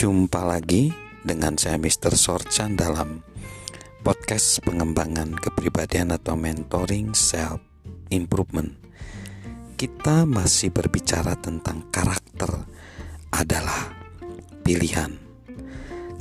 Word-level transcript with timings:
Jumpa 0.00 0.48
lagi 0.48 0.88
dengan 1.20 1.60
saya 1.60 1.76
Mr. 1.76 2.16
Sorchan 2.16 2.72
dalam 2.72 3.20
podcast 4.00 4.64
pengembangan 4.64 5.36
kepribadian 5.36 6.16
atau 6.16 6.40
mentoring 6.40 7.12
self 7.12 7.60
improvement. 8.08 8.80
Kita 9.76 10.24
masih 10.24 10.72
berbicara 10.72 11.36
tentang 11.36 11.84
karakter 11.92 12.48
adalah 13.28 13.92
pilihan. 14.64 15.20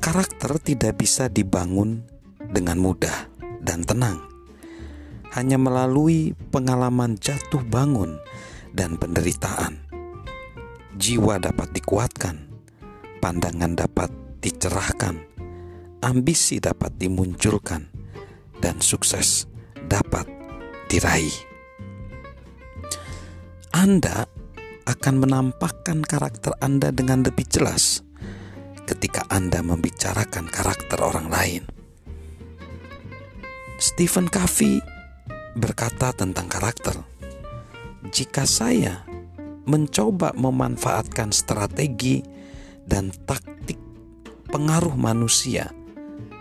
Karakter 0.04 0.60
tidak 0.60 1.00
bisa 1.00 1.32
dibangun 1.32 2.04
dengan 2.52 2.84
mudah 2.84 3.32
dan 3.64 3.88
tenang. 3.88 4.28
Hanya 5.40 5.56
melalui 5.56 6.36
pengalaman 6.52 7.16
jatuh 7.16 7.64
bangun 7.64 8.20
dan 8.76 9.00
penderitaan. 9.00 9.88
Jiwa 11.00 11.40
dapat 11.40 11.72
dikuatkan 11.72 12.49
pandangan 13.20 13.76
dapat 13.76 14.10
dicerahkan, 14.40 15.20
ambisi 16.00 16.64
dapat 16.64 16.96
dimunculkan, 16.96 17.92
dan 18.64 18.80
sukses 18.80 19.46
dapat 19.88 20.26
diraih. 20.88 21.36
Anda 23.76 24.26
akan 24.90 25.16
menampakkan 25.22 26.02
karakter 26.02 26.58
Anda 26.64 26.90
dengan 26.90 27.22
lebih 27.22 27.46
jelas 27.46 28.02
ketika 28.90 29.22
Anda 29.30 29.62
membicarakan 29.62 30.50
karakter 30.50 30.98
orang 30.98 31.30
lain. 31.30 31.64
Stephen 33.78 34.28
Covey 34.28 34.82
berkata 35.54 36.12
tentang 36.12 36.50
karakter, 36.50 36.98
"Jika 38.10 38.50
saya 38.50 39.06
mencoba 39.70 40.34
memanfaatkan 40.34 41.30
strategi 41.30 42.26
dan 42.90 43.14
taktik 43.30 43.78
pengaruh 44.50 44.98
manusia 44.98 45.70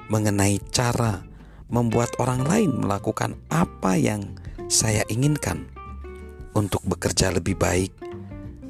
mengenai 0.09 0.57
cara 0.73 1.29
membuat 1.69 2.17
orang 2.17 2.49
lain 2.49 2.71
melakukan 2.81 3.37
apa 3.53 4.01
yang 4.01 4.33
saya 4.73 5.05
inginkan 5.13 5.69
untuk 6.57 6.81
bekerja 6.89 7.29
lebih 7.29 7.61
baik, 7.61 7.93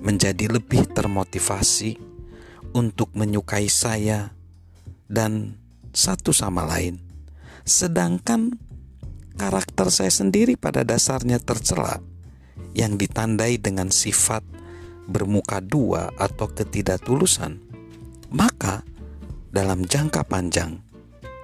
menjadi 0.02 0.50
lebih 0.50 0.90
termotivasi 0.90 1.94
untuk 2.74 3.14
menyukai 3.14 3.70
saya 3.70 4.34
dan 5.06 5.56
satu 5.94 6.34
sama 6.34 6.66
lain. 6.66 6.98
Sedangkan 7.62 8.58
karakter 9.38 9.94
saya 9.94 10.10
sendiri 10.10 10.58
pada 10.58 10.82
dasarnya 10.82 11.38
tercela 11.38 12.02
yang 12.74 12.98
ditandai 12.98 13.62
dengan 13.62 13.94
sifat 13.94 14.42
bermuka 15.08 15.62
dua 15.62 16.12
atau 16.18 16.50
ketidaktulusan 16.52 17.67
maka 18.28 18.84
dalam 19.48 19.84
jangka 19.84 20.24
panjang 20.28 20.80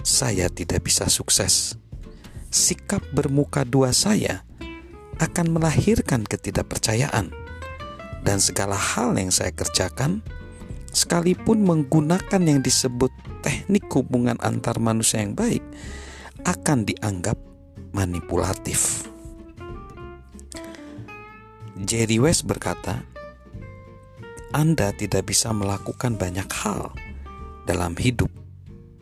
saya 0.04 0.52
tidak 0.52 0.84
bisa 0.84 1.08
sukses. 1.08 1.80
Sikap 2.52 3.02
bermuka 3.10 3.64
dua 3.66 3.90
saya 3.90 4.44
akan 5.18 5.58
melahirkan 5.58 6.22
ketidakpercayaan, 6.22 7.32
dan 8.22 8.38
segala 8.38 8.76
hal 8.78 9.16
yang 9.16 9.30
saya 9.30 9.50
kerjakan, 9.50 10.22
sekalipun 10.90 11.62
menggunakan 11.64 12.42
yang 12.42 12.60
disebut 12.62 13.10
teknik 13.42 13.86
hubungan 13.90 14.38
antar 14.42 14.78
manusia 14.78 15.22
yang 15.22 15.34
baik, 15.34 15.62
akan 16.46 16.86
dianggap 16.86 17.38
manipulatif. 17.94 19.08
Jerry 21.74 22.22
West 22.22 22.46
berkata, 22.46 23.02
anda 24.54 24.94
tidak 24.94 25.34
bisa 25.34 25.50
melakukan 25.50 26.14
banyak 26.14 26.46
hal 26.62 26.94
dalam 27.66 27.98
hidup 27.98 28.30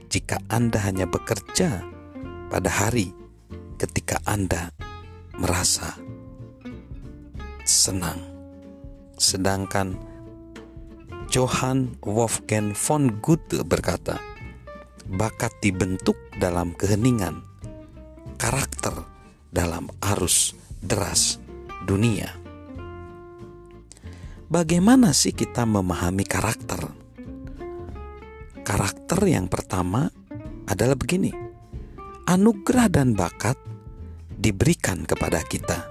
jika 0.08 0.40
Anda 0.48 0.80
hanya 0.80 1.04
bekerja 1.04 1.84
pada 2.48 2.70
hari 2.72 3.12
ketika 3.76 4.16
Anda 4.24 4.72
merasa 5.36 6.00
senang. 7.68 8.16
Sedangkan 9.20 10.00
Johann 11.28 12.00
Wolfgang 12.00 12.72
von 12.72 13.20
Goethe 13.20 13.60
berkata, 13.60 14.16
bakat 15.04 15.52
dibentuk 15.60 16.16
dalam 16.40 16.72
keheningan, 16.80 17.44
karakter 18.40 19.04
dalam 19.52 19.92
arus 20.00 20.56
deras 20.80 21.36
dunia. 21.84 22.41
Bagaimana 24.52 25.16
sih 25.16 25.32
kita 25.32 25.64
memahami 25.64 26.28
karakter? 26.28 26.84
Karakter 28.60 29.24
yang 29.24 29.48
pertama 29.48 30.12
adalah 30.68 30.92
begini: 30.92 31.32
anugerah 32.28 32.92
dan 32.92 33.16
bakat 33.16 33.56
diberikan 34.36 35.08
kepada 35.08 35.40
kita, 35.40 35.88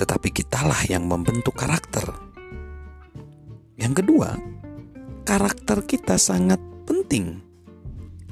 tetapi 0.00 0.32
kitalah 0.32 0.88
yang 0.88 1.04
membentuk 1.04 1.52
karakter. 1.52 2.08
Yang 3.76 4.08
kedua, 4.08 4.40
karakter 5.28 5.84
kita 5.84 6.16
sangat 6.16 6.64
penting 6.88 7.44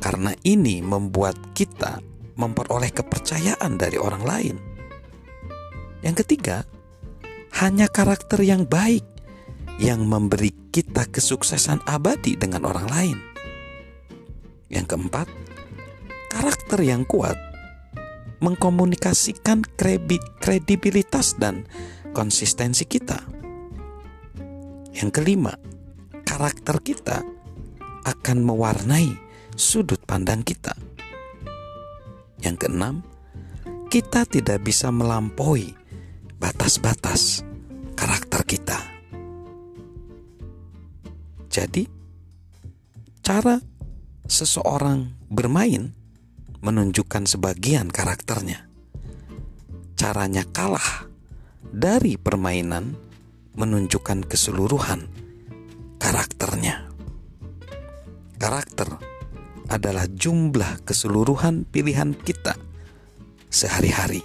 karena 0.00 0.32
ini 0.40 0.80
membuat 0.80 1.36
kita 1.52 2.00
memperoleh 2.32 2.96
kepercayaan 2.96 3.76
dari 3.76 4.00
orang 4.00 4.24
lain. 4.24 4.56
Yang 6.00 6.24
ketiga, 6.24 6.64
hanya 7.60 7.92
karakter 7.92 8.40
yang 8.40 8.64
baik 8.64 9.17
yang 9.78 10.02
memberi 10.04 10.50
kita 10.74 11.06
kesuksesan 11.06 11.86
abadi 11.86 12.34
dengan 12.34 12.66
orang 12.66 12.88
lain. 12.90 13.18
Yang 14.68 14.86
keempat, 14.94 15.26
karakter 16.34 16.82
yang 16.82 17.06
kuat 17.06 17.38
mengkomunikasikan 18.38 19.66
kredibilitas 20.38 21.34
dan 21.38 21.66
konsistensi 22.14 22.86
kita. 22.86 23.18
Yang 24.94 25.10
kelima, 25.14 25.54
karakter 26.26 26.82
kita 26.82 27.22
akan 28.02 28.38
mewarnai 28.42 29.14
sudut 29.54 30.02
pandang 30.06 30.42
kita. 30.42 30.74
Yang 32.42 32.66
keenam, 32.66 33.02
kita 33.90 34.26
tidak 34.26 34.62
bisa 34.62 34.90
melampaui 34.94 35.74
batas-batas 36.38 37.42
karakter 37.98 38.46
kita. 38.46 38.97
Jadi, 41.58 41.90
cara 43.18 43.58
seseorang 44.30 45.10
bermain 45.26 45.90
menunjukkan 46.62 47.26
sebagian 47.26 47.90
karakternya. 47.90 48.70
Caranya 49.98 50.46
kalah 50.46 51.10
dari 51.74 52.14
permainan 52.14 52.94
menunjukkan 53.58 54.30
keseluruhan 54.30 55.10
karakternya. 55.98 56.94
Karakter 58.38 58.94
adalah 59.66 60.06
jumlah 60.06 60.86
keseluruhan 60.86 61.66
pilihan 61.66 62.14
kita 62.14 62.54
sehari-hari. 63.50 64.22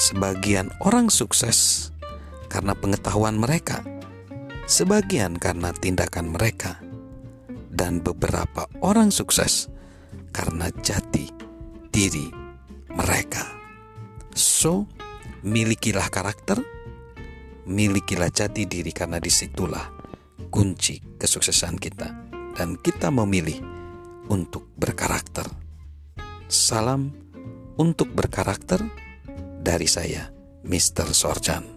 Sebagian 0.00 0.72
orang 0.80 1.12
sukses 1.12 1.92
karena 2.48 2.72
pengetahuan 2.72 3.36
mereka 3.36 3.91
sebagian 4.66 5.38
karena 5.38 5.74
tindakan 5.74 6.34
mereka, 6.34 6.78
dan 7.72 8.04
beberapa 8.04 8.68
orang 8.84 9.08
sukses 9.08 9.72
karena 10.30 10.68
jati 10.84 11.28
diri 11.88 12.28
mereka. 12.92 13.44
So, 14.32 14.88
milikilah 15.44 16.08
karakter, 16.08 16.60
milikilah 17.68 18.32
jati 18.32 18.64
diri 18.68 18.92
karena 18.92 19.20
di 19.20 19.28
situlah 19.32 19.88
kunci 20.52 21.00
kesuksesan 21.16 21.76
kita. 21.80 22.08
Dan 22.52 22.76
kita 22.76 23.08
memilih 23.08 23.64
untuk 24.28 24.68
berkarakter. 24.76 25.48
Salam 26.52 27.08
untuk 27.80 28.12
berkarakter 28.12 28.84
dari 29.64 29.88
saya, 29.88 30.28
Mr. 30.68 31.16
Sorjan. 31.16 31.71